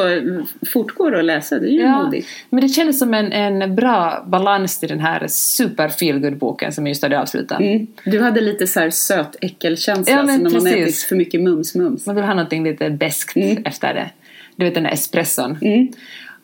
[0.72, 2.28] fortgår att läsa, det är ju ja, modigt.
[2.50, 6.87] Men det kändes som en, en bra balans till den här super feelgood boken som
[6.87, 7.61] jag just hade avslutat.
[7.61, 7.87] Mm.
[8.04, 12.07] Du hade lite så här söt äckelkänsla ja, som när man ätit för mycket mums-mums.
[12.07, 13.62] Man vill ha någonting lite beskt mm.
[13.64, 14.11] efter det.
[14.57, 15.59] Du vet den där espresson.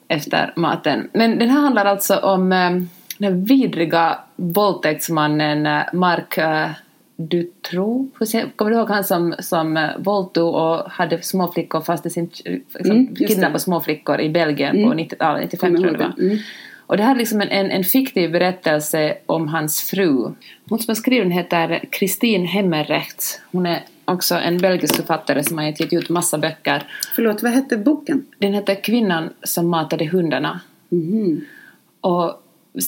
[0.09, 1.09] Efter maten.
[1.12, 2.71] Men den här handlar alltså om eh,
[3.19, 6.71] den vidriga våldtäktsmannen eh, Mark eh,
[7.17, 8.33] Dutroux.
[8.57, 13.14] Kommer du ihåg han som, som våldtog och hade småflickor fast i sin, liksom, mm,
[13.14, 14.90] kidnappade småflickor i Belgien mm.
[14.90, 16.25] på 90-talet, 95 tror jag det var.
[16.25, 16.38] Mm.
[16.87, 20.35] Och det här är liksom en, en, en, fiktiv berättelse om hans fru.
[20.69, 23.40] Hon som har skrivit den heter Kristin Hemmerrecht.
[23.53, 26.83] Hon är också en belgisk författare som har gett ut massa böcker.
[27.14, 28.27] Förlåt, vad hette boken?
[28.38, 30.61] Den heter Kvinnan som matade hundarna.
[32.01, 32.43] Och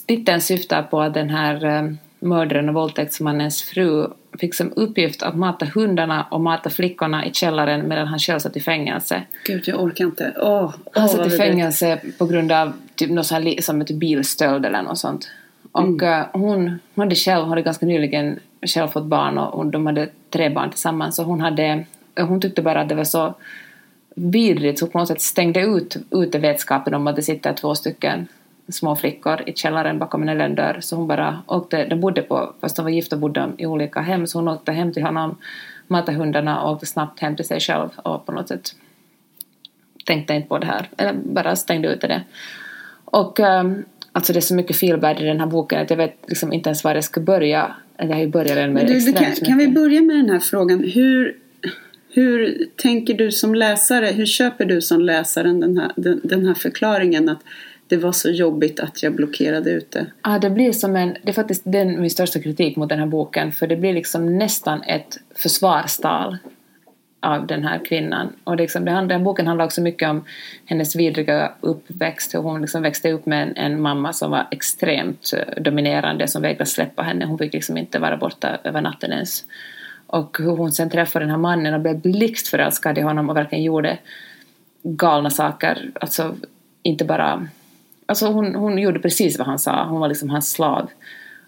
[0.06, 4.06] titeln syftar på att den här eh, mördaren och våldtäktsmannens fru
[4.38, 8.56] fick som uppgift att mata hundarna och mata flickorna i källaren medan han själv satt
[8.56, 9.22] i fängelse.
[9.44, 10.32] Gud, jag orkar inte.
[10.36, 14.66] Åh, åh, Han satt i fängelse på grund av typ något här, som ett bilstöld
[14.66, 15.30] eller något sånt.
[15.72, 20.08] Och eh, hon, hade själv, hade ganska nyligen själv fått barn och, och de hade
[20.30, 21.16] tre barn tillsammans.
[21.16, 21.84] Så hon, hade,
[22.20, 23.34] hon tyckte bara att det var så
[24.14, 28.28] vidrigt så på något sätt stängde ut ute vetskapen om att det sitter två stycken
[28.68, 30.80] små flickor i källaren bakom en eländdörr.
[30.80, 34.00] Så hon bara åkte, de bodde på, fast de var gifta bodde de i olika
[34.00, 35.38] hem, så hon åkte hem till honom,
[35.86, 38.74] matade hundarna och åkte snabbt hem till sig själv och på något sätt
[40.06, 42.22] tänkte inte på det här, eller bara stängde ute det.
[43.04, 43.84] Och um,
[44.16, 46.68] alltså det är så mycket feelbad i den här boken att jag vet liksom inte
[46.68, 47.74] ens var jag ska börja.
[47.96, 50.38] Jag har ju börjat den med du, du, kan, kan vi börja med den här
[50.38, 50.84] frågan?
[50.84, 51.36] Hur,
[52.08, 54.06] hur tänker du som läsare?
[54.06, 57.40] Hur köper du som läsaren den här, den, den här förklaringen att
[57.88, 60.06] det var så jobbigt att jag blockerade ute?
[60.22, 63.06] Ja, det blir som en, det är faktiskt den min största kritik mot den här
[63.06, 66.36] boken, för det blir liksom nästan ett försvarstal
[67.26, 68.32] av den här kvinnan.
[68.44, 70.24] Och liksom, den, den boken handlar också mycket om
[70.64, 75.32] hennes vidriga uppväxt, hur hon liksom växte upp med en, en mamma som var extremt
[75.32, 77.24] eh, dominerande, som vägrade släppa henne.
[77.24, 79.44] Hon fick liksom inte vara borta över natten ens.
[80.06, 83.64] Och hur hon sen träffade den här mannen och blev blixtförälskad i honom och verkligen
[83.64, 83.98] gjorde
[84.82, 85.90] galna saker.
[86.00, 86.34] Alltså
[86.82, 87.48] inte bara...
[88.06, 89.84] Alltså hon, hon gjorde precis vad han sa.
[89.84, 90.90] Hon var liksom hans slav.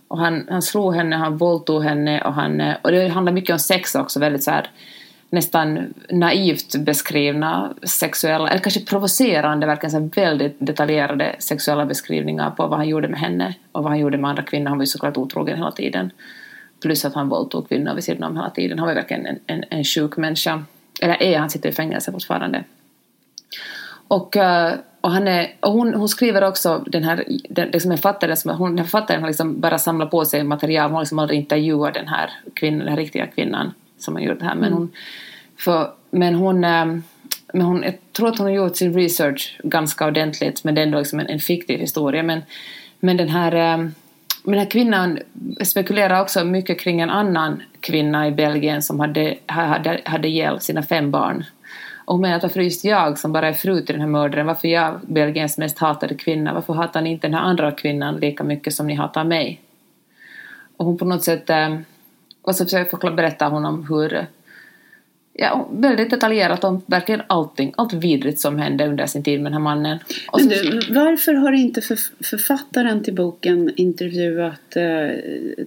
[0.08, 2.60] Och han, han slog henne, han våldtog henne och han...
[2.60, 4.70] Eh, och det handlar mycket om sex också, väldigt så här
[5.30, 12.78] nästan naivt beskrivna sexuella, eller kanske provocerande, verkligen så väldigt detaljerade sexuella beskrivningar på vad
[12.78, 14.68] han gjorde med henne och vad han gjorde med andra kvinnor.
[14.68, 16.10] Han var ju såklart otrogen hela tiden.
[16.82, 18.78] Plus att han våldtog kvinnor vid sidan om hela tiden.
[18.78, 20.64] Han var verkligen en, en, en sjuk människa.
[21.00, 22.64] Eller är, han sitter i fängelse fortfarande.
[24.08, 27.96] Och, eh, och, han är, och hon, hon skriver också, den här den, liksom en
[27.96, 31.18] författare, som, hon, den författaren har liksom bara samlat på sig material, hon har liksom
[31.18, 34.54] aldrig intervjuat den här kvinnan, den här riktiga kvinnan som har gjort det här.
[34.54, 34.92] Men hon,
[35.56, 36.86] för, men hon, eh,
[37.52, 40.86] men hon, jag tror att hon har gjort sin research ganska ordentligt, men det är
[40.86, 42.22] ändå liksom en, en fiktiv historia.
[42.22, 42.42] Men,
[43.00, 43.88] men den här eh,
[44.42, 45.18] men den här kvinnan
[45.64, 50.82] spekulerar också mycket kring en annan kvinna i Belgien som hade, hade, hade ihjäl sina
[50.82, 51.44] fem barn.
[52.04, 54.46] Och hon menar att varför just jag som bara är fru till den här mördaren,
[54.46, 58.44] varför jag, Belgiens mest hatade kvinna, varför hatar ni inte den här andra kvinnan lika
[58.44, 59.60] mycket som ni hatar mig?
[60.76, 61.78] Och hon på något sätt, eh,
[62.48, 64.26] och så försöker förklara- berätta hon om hur,
[65.32, 69.52] ja, väldigt detaljerat om verkligen allting, allt vidrigt som hände under sin tid med den
[69.52, 69.98] här mannen.
[70.32, 74.82] Och Men så, du, varför har inte för, författaren till boken intervjuat eh,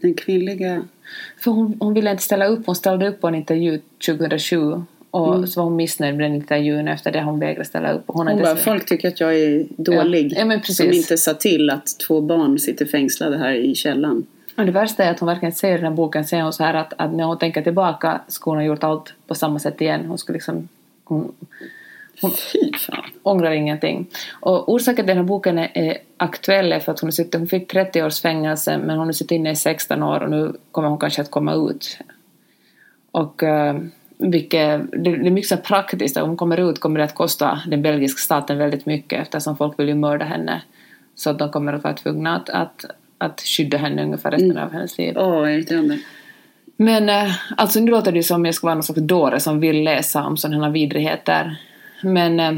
[0.02, 0.84] den kvinnliga...
[1.40, 4.58] För hon, hon ville inte ställa upp, hon ställde upp på en intervju 2007
[5.12, 8.04] och så var hon missnöjd med den intervjun efter det hon vägrade ställa upp.
[8.08, 10.34] Hon Hon bara, folk tycker att jag är dålig.
[10.38, 14.26] Ja, ja, som inte sa till att två barn sitter fängslade här i källan.
[14.62, 16.64] Och det värsta är att hon verkligen säger i den här boken, säger hon så
[16.64, 19.82] här att, att när hon tänker tillbaka skulle hon ha gjort allt på samma sätt
[19.82, 20.06] igen.
[20.06, 20.68] Hon skulle liksom,
[21.04, 21.32] hon,
[22.22, 23.04] hon Fy fan.
[23.24, 24.08] ångrar ingenting.
[24.40, 27.36] Och orsaken till den här boken är, är aktuell är för att hon, har suttit,
[27.36, 30.54] hon fick 30 års fängelse men hon har suttit inne i 16 år och nu
[30.72, 31.98] kommer hon kanske att komma ut.
[33.12, 33.74] Och uh,
[34.18, 37.62] vilket, det, det är mycket så praktiskt, om hon kommer ut kommer det att kosta
[37.68, 40.62] den belgiska staten väldigt mycket eftersom folk vill ju mörda henne.
[41.16, 42.86] Så att de kommer att vara tvungna att, att,
[43.22, 45.14] att skydda henne ungefär resten av hennes liv.
[45.18, 46.00] Åh, vad irriterande.
[46.78, 49.60] Men eh, alltså nu låter det ju som jag ska vara någon slags dåre som
[49.60, 51.58] vill läsa om sådana här vidrigheter.
[52.04, 52.52] Men, eh,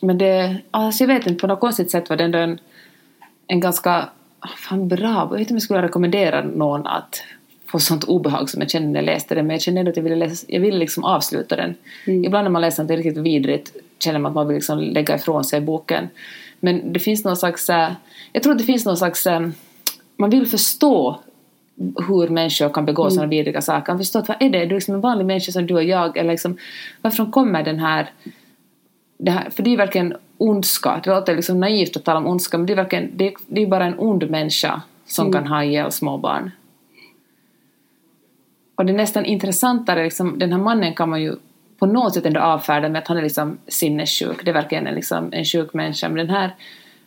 [0.00, 2.58] men det, alltså jag vet inte, på något konstigt sätt var det ändå en,
[3.46, 4.08] en ganska
[4.40, 7.22] ah, fan bra, jag vet inte om jag skulle rekommendera någon att
[7.66, 9.96] få sånt obehag som jag kände när jag läste den, men jag kände ändå att
[9.96, 11.74] jag ville, läsa, jag ville liksom avsluta den.
[12.06, 15.44] Ibland när man läser något riktigt vidrigt känner man att man vill liksom lägga ifrån
[15.44, 16.08] sig boken.
[16.60, 17.92] Men det finns någon slags, eh,
[18.32, 19.26] jag tror att det finns någon slags,
[20.22, 21.20] man vill förstå
[22.08, 23.92] hur människor kan begå sådana vidriga saker.
[23.92, 24.58] Man förstår att vad är det?
[24.58, 26.16] Du är liksom en vanlig människa som du och jag.
[26.16, 26.58] Eller liksom,
[27.02, 28.10] varifrån kommer den här,
[29.18, 29.50] det här...
[29.50, 31.00] För det är verkligen ondska.
[31.04, 33.62] Det låter liksom naivt att tala om ondska men det är verkligen det är, det
[33.62, 36.50] är bara en ond människa som kan ha ihjäl småbarn.
[38.74, 41.36] Och det är nästan intressantare, liksom, den här mannen kan man ju
[41.78, 44.44] på något sätt ändå avfärda med att han är liksom sinnessjuk.
[44.44, 46.08] Det är verkligen en, liksom, en sjuk människa.
[46.08, 46.54] Men den här,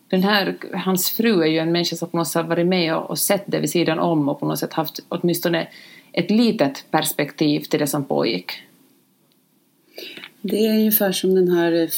[0.10, 3.10] den här, hans fru är ju en människa som på något sätt varit med och,
[3.10, 5.68] och sett det vid sidan om och på något sätt haft åtminstone
[6.12, 8.52] ett litet perspektiv till det som pågick.
[10.41, 11.89] Det är ungefär som den här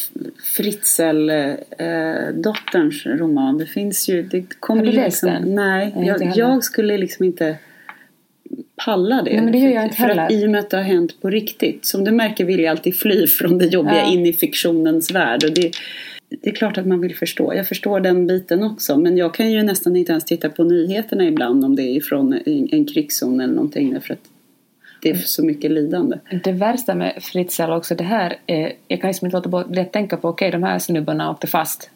[0.58, 3.58] Fritzl-dotterns roman.
[3.58, 4.24] Det finns ju...
[4.24, 5.56] Det kommer Har du läst liksom, den?
[5.56, 6.34] Nej, Nej, jag, heller.
[6.38, 7.58] jag skulle liksom inte
[8.86, 9.32] palla det.
[9.34, 10.44] Nej, men det gör jag inte För att heller.
[10.44, 11.86] i och med att det har hänt på riktigt.
[11.86, 14.12] Som du märker vill jag alltid fly från det jobbiga Ja.
[14.14, 15.44] in i fiktionens värld.
[15.44, 15.72] Och det,
[16.42, 17.54] det är klart att man vill förstå.
[17.54, 18.98] Jag förstår den biten också.
[18.98, 22.34] Men jag kan ju nästan inte ens titta på nyheterna ibland om det är från
[22.72, 23.94] en, krigszon eller någonting.
[23.94, 24.20] Därför att
[25.02, 26.18] det är så mycket lidande.
[26.44, 29.94] Det värsta med Fritzl också, det här är, jag kan liksom inte låta bli att
[29.94, 31.90] tänka på, okej de här snubbarna åkte fast.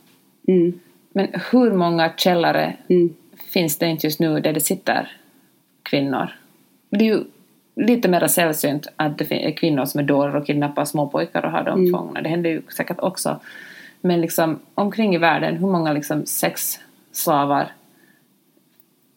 [0.48, 0.80] Mm.
[1.14, 3.14] Men hur många källare Mm.
[3.54, 5.12] finns det inte just nu där det sitter
[5.84, 6.28] kvinnor?
[6.90, 7.24] Det är ju
[7.76, 11.64] lite mer sällsynt att det är kvinnor som är dårar och kidnappar småpojkar och har
[11.64, 11.92] dem Mm.
[11.94, 12.22] fångna.
[12.22, 13.40] Det händer ju säkert också.
[14.02, 17.72] Men liksom omkring i världen, hur många liksom sexslavar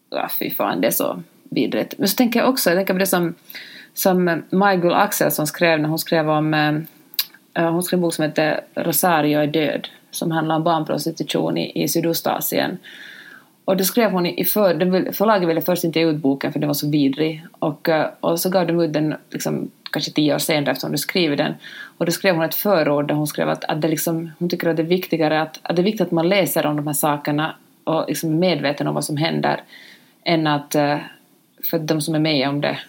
[0.09, 1.93] ja, fy fan, det är så vidrigt.
[1.97, 3.35] Men så tänker jag också, jag tänker på det som,
[3.93, 6.75] som eh, Majgull Axelsson skrev när hon skrev om, eh,
[7.53, 11.83] eh, hon skrev en bok som heter Rosario är död, som handlar om barnprostitution i,
[11.83, 12.77] i Sydostasien.
[13.65, 16.67] Och då skrev hon i, för, förlaget ville först inte ge ut boken för den
[16.69, 17.45] var så vidrig.
[17.59, 20.91] Och, eh, och så gav de ut den liksom, kanske tio år senare efter hon
[20.91, 21.53] hade skrivit den.
[21.97, 24.69] Och då skrev hon ett förord där hon skrev att, att det liksom, hon tycker
[24.69, 26.93] att det är viktigare att, att det är viktigt att man läser om de här
[26.93, 29.61] sakerna och liksom är medveten om vad som händer
[30.23, 30.97] än att eh,
[31.63, 32.79] för de som är med om det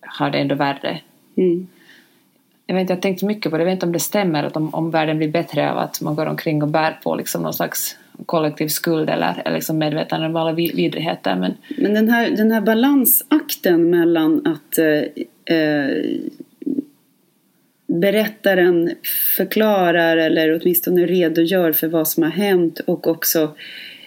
[0.00, 1.00] har det ändå värre.
[1.36, 1.66] Mm.
[2.66, 4.44] Jag vet inte, jag har tänkt mycket på det, jag vet inte om det stämmer
[4.44, 7.42] att om, om världen blir bättre av att man går omkring och bär på liksom
[7.42, 11.36] någon slags kollektiv skuld eller, eller liksom medvetande om alla vid- vidrigheter.
[11.36, 15.88] Men Men den här, den här balansakten mellan att eh, eh,
[18.00, 18.90] berättaren
[19.36, 23.56] förklarar eller åtminstone redogör för vad som har hänt och också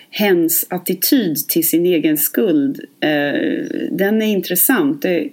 [0.09, 2.79] hens attityd till sin egen skuld.
[2.99, 5.01] Eh, den är intressant.
[5.01, 5.29] Det,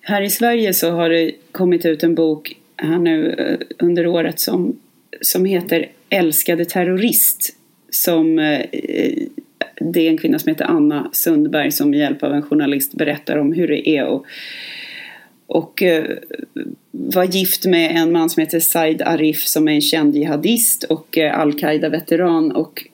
[0.00, 4.40] här i Sverige så har det kommit ut en bok här nu eh, under året
[4.40, 4.78] som,
[5.20, 7.56] som heter Älskade terrorist.
[7.90, 8.60] Som eh,
[9.80, 13.38] det är en kvinna som heter Anna Sundberg som med hjälp av en journalist berättar
[13.38, 14.22] om hur det är att
[15.52, 16.04] och eh,
[16.90, 21.18] var gift med en man som heter Said Arif som är en känd jihadist och
[21.18, 22.52] eh, al-Qaida-veteran.
[22.52, 22.86] Och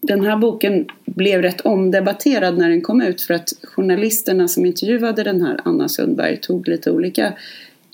[0.00, 5.22] den här boken blev rätt omdebatterad när den kom ut för att journalisterna som intervjuade
[5.22, 7.26] den här Anna Sundberg tog lite olika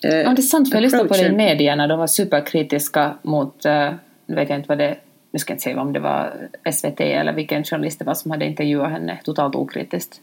[0.05, 1.87] eh, Ja, det är sant, för jag lyssnade på det i medierna.
[1.87, 3.93] De var superkritiska mot, eh,
[4.27, 4.97] vet jag inte vad det,
[5.33, 8.31] nu ska jag inte säga om det var SVT eller vilken journalist det var som
[8.31, 10.21] hade intervjuat henne totalt okritiskt.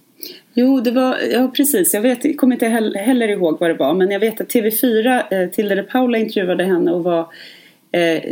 [0.53, 1.93] Jo, det var, ja precis.
[1.93, 3.93] Jag vet, kommer inte heller, ihåg vad det var.
[3.93, 7.27] Men jag vet att TV4, eh, Tilde de Paula intervjuade henne och var
[7.91, 8.23] eh,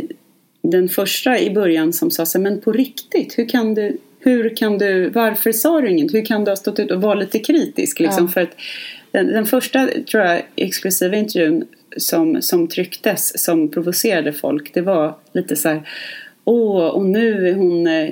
[0.62, 4.56] den första i början som sa så här, men på riktigt, hur kan du, hur
[4.56, 6.14] kan du, varför sa du inget?
[6.14, 8.00] Hur kan du ha stått ut och vara lite kritisk?
[8.00, 8.32] Liksom, Ja.
[8.32, 8.56] För att
[9.10, 11.64] den, den första, tror jag, exklusiva intervjun
[11.96, 15.82] som, som trycktes, som provocerade folk, det var lite så här,
[16.48, 18.10] åh, och nu är hon eh,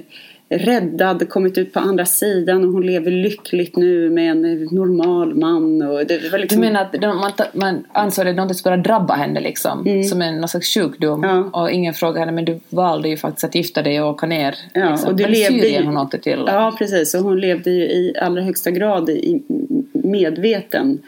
[0.48, 5.34] räddad, kommit ut på andra sidan och hon lever lyckligt nu med en eh, normal
[5.34, 5.82] man.
[5.82, 9.14] Och det var Du liksom, menar att de, man, man ansåg att något skulle drabba
[9.14, 11.22] henne liksom, som en någon slags sjukdom.
[11.24, 11.60] Ja.
[11.60, 14.54] Och ingen frågade henne, men du valde ju faktiskt att gifta dig och åka ner.
[14.72, 15.10] Ja, liksom.
[15.10, 16.44] och du Var det levde Syrien ju- hon åkte till?
[16.46, 17.14] Ja, precis.
[17.14, 19.42] Och hon levde ju i allra högsta grad i
[19.92, 20.98] medveten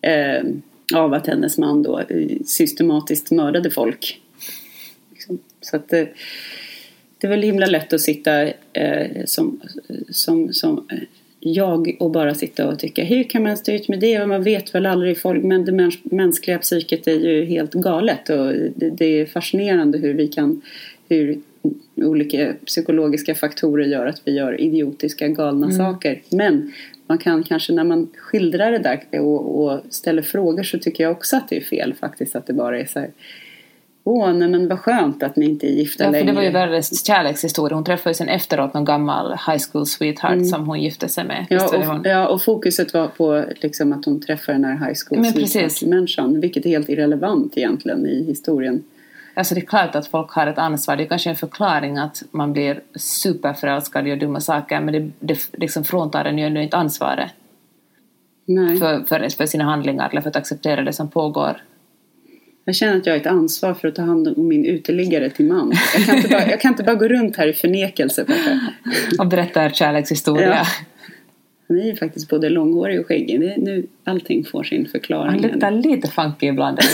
[0.00, 0.42] eh,
[0.94, 2.06] av att hennes man då eh,
[2.44, 4.20] systematiskt mördade folk.
[5.12, 5.38] Liksom.
[5.60, 6.08] Så att det,
[7.18, 9.60] det är väl himla lätt att sitta eh, som,
[10.10, 10.98] som, som eh,
[11.40, 14.22] jag och bara sitta och tycka hur kan man stå ut med det?
[14.22, 18.30] Och man vet väl aldrig folk, men det mäns- mänskliga psyket är ju helt galet
[18.30, 20.62] och det, det är fascinerande hur vi kan
[21.08, 21.38] hur
[21.94, 26.22] olika psykologiska faktorer gör att vi gör idiotiska galna saker.
[26.30, 26.72] Men
[27.06, 31.12] man kan kanske när man skildrar det där och, och ställer frågor så tycker jag
[31.12, 33.10] också att det är fel faktiskt att det bara är så här
[34.08, 36.26] Åh, nej men vad skönt att ni inte är gifta Ja, för längre.
[36.26, 37.74] det var ju världens kärlekshistoria.
[37.74, 41.46] Hon träffade ju sen efteråt någon gammal high school sweetheart som hon gifte sig med.
[41.50, 45.20] Ja och, ja, och fokuset var på liksom att hon träffar den här high school
[45.20, 45.82] Men precis.
[45.82, 48.84] människan vilket är helt irrelevant egentligen i historien.
[49.34, 50.96] Alltså det är klart att folk har ett ansvar.
[50.96, 54.80] Det är kanske en förklaring att man blir superförälskad och gör dumma saker.
[54.80, 57.30] Men det, det liksom fråntar en ju ändå inte ansvaret
[58.80, 61.62] för, för, för sina handlingar eller för att acceptera det som pågår.
[62.68, 65.46] Jag känner att jag har ett ansvar för att ta hand om min uteliggare till
[65.46, 65.72] man.
[65.94, 68.24] Jag kan inte bara, jag kan inte bara gå runt här i förnekelse.
[68.24, 68.60] Peppe.
[69.18, 70.48] Och berättar kärlekshistoria.
[70.48, 70.66] Ja.
[71.68, 73.40] Han är ju faktiskt både långhårig och skäggig.
[73.40, 75.40] Det är nu allting får sin Han förklaring.
[75.42, 76.78] luktar lite funky ibland.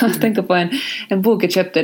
[0.00, 0.68] Jag tänker på en,
[1.08, 1.82] en bok jag köpte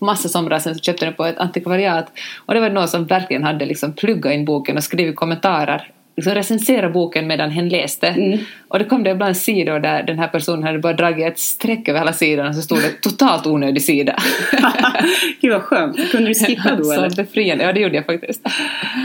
[0.00, 3.44] massa somrar sedan så köpte den på ett antikvariat och det var någon som verkligen
[3.44, 8.06] hade liksom pluggat in boken och skrivit kommentarer liksom recensera boken medan hen läste.
[8.06, 8.38] Mm.
[8.68, 11.88] Och det kom det ibland sidor där den här personen hade bara dragit ett streck
[11.88, 14.16] över hela sidan och så stod det totalt onödig sida.
[15.40, 16.10] Gud vad skönt.
[16.10, 17.16] Kunde du skippa då så eller?
[17.16, 18.48] befriande, ja det gjorde jag faktiskt.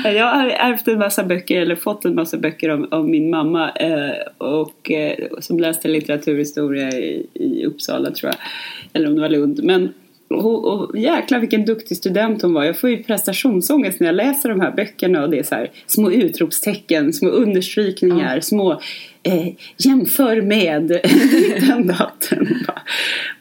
[0.03, 3.71] Jag har ärvt en massa böcker, eller fått en massa böcker av, av min mamma
[3.71, 8.39] eh, och, eh, som läste litteraturhistoria i, i Uppsala tror jag.
[8.93, 9.63] Eller om det var Lund.
[9.63, 9.93] Men
[10.29, 12.63] och, och, jäklar vilken duktig student hon var.
[12.63, 15.71] Jag får ju prestationsångest när jag läser de här böckerna och det är så här
[15.87, 18.81] små utropstecken, små understrykningar, små
[19.23, 20.87] eh, jämför med
[21.67, 22.47] den daten.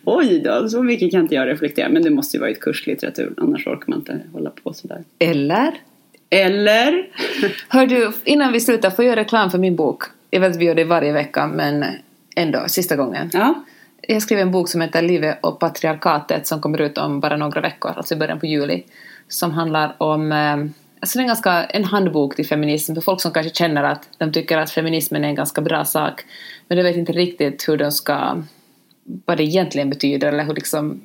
[0.04, 1.88] Oj då, så mycket kan inte jag reflektera.
[1.88, 5.04] Men det måste ju vara ett kurslitteratur, annars orkar man inte hålla på sådär.
[5.18, 5.74] Eller?
[6.30, 7.08] Eller?
[7.68, 10.02] Hör du, innan vi slutar, får jag göra reklam för min bok?
[10.30, 11.84] Jag vet att vi gör det varje vecka, men
[12.36, 13.30] ändå, sista gången.
[13.32, 13.64] Ja.
[14.10, 17.60] Jag skrev en bok som heter Livet och patriarkatet som kommer ut om bara några
[17.60, 18.84] veckor, alltså i början på juli.
[19.28, 20.56] Som handlar om, eh,
[21.00, 24.08] alltså det är en, ganska, en handbok till feminism för folk som kanske känner att
[24.18, 26.24] de tycker att feminismen är en ganska bra sak.
[26.68, 28.42] Men de vet inte riktigt hur de ska,
[29.24, 31.00] vad det egentligen betyder eller hur liksom,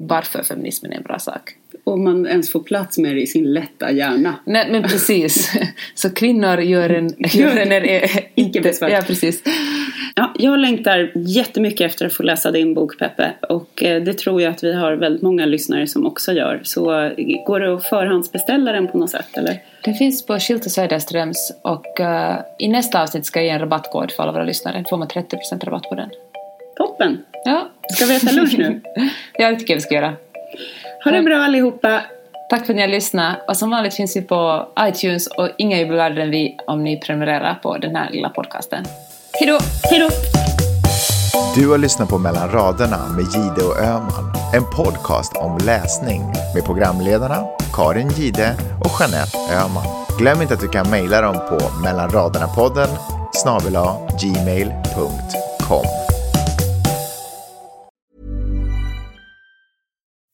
[0.00, 1.54] varför feminismen är en bra sak.
[1.84, 4.34] Om man ens får plats med det i sin lätta hjärna.
[4.44, 5.52] Nej men precis.
[5.94, 7.14] Så kvinnor gör en...
[7.18, 8.88] Gör en är, besvär.
[8.88, 9.42] Ja precis.
[10.14, 14.42] Ja, jag längtar jättemycket efter att få läsa din bok Peppe och eh, det tror
[14.42, 16.60] jag att vi har väldigt många lyssnare som också gör.
[16.62, 17.12] Så eh,
[17.46, 19.62] går det att förhandsbeställa den på något sätt eller?
[19.84, 24.12] Den finns på Schilter Söderströms och uh, i nästa avsnitt ska jag ge en rabattkod
[24.12, 24.78] för alla våra lyssnare.
[24.78, 26.10] Då får man 30% rabatt på den.
[26.78, 27.24] Toppen!
[27.44, 27.68] Ja.
[27.92, 28.80] Ska vi äta lunch nu?
[29.38, 30.12] ja, det tycker jag vi ska göra.
[31.04, 32.02] Ha det bra allihopa!
[32.50, 33.36] Tack för att ni har lyssnat.
[33.48, 37.54] Och som vanligt finns vi på iTunes och inga gladare än vi om ni prenumererar
[37.54, 38.84] på den här lilla podcasten.
[39.32, 39.58] Hejdå!
[39.90, 40.08] Hejdå!
[41.56, 44.32] Du har lyssnat på Mellan raderna med Gide och Öman.
[44.54, 46.22] En podcast om läsning
[46.54, 49.84] med programledarna Karin Gide och Jeanette Öman.
[50.18, 52.88] Glöm inte att du kan mejla dem på mellanraderna-podden
[53.32, 53.78] snabel
[54.20, 56.07] gmail.com.